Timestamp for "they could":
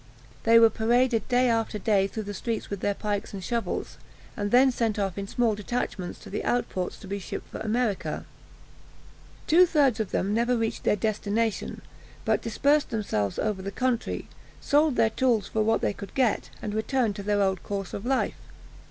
15.81-16.15